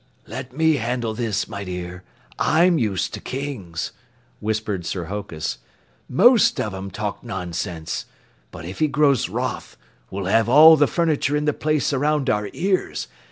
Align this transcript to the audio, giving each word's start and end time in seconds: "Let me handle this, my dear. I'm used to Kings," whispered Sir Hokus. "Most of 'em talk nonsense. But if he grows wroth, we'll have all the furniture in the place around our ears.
"Let 0.25 0.51
me 0.57 0.77
handle 0.77 1.13
this, 1.13 1.47
my 1.47 1.63
dear. 1.63 2.03
I'm 2.39 2.79
used 2.79 3.13
to 3.13 3.19
Kings," 3.19 3.91
whispered 4.39 4.83
Sir 4.83 5.05
Hokus. 5.05 5.59
"Most 6.09 6.59
of 6.59 6.73
'em 6.73 6.89
talk 6.89 7.23
nonsense. 7.23 8.07
But 8.49 8.65
if 8.65 8.79
he 8.79 8.87
grows 8.87 9.29
wroth, 9.29 9.77
we'll 10.09 10.25
have 10.25 10.49
all 10.49 10.75
the 10.75 10.87
furniture 10.87 11.37
in 11.37 11.45
the 11.45 11.53
place 11.53 11.93
around 11.93 12.31
our 12.31 12.49
ears. 12.53 13.09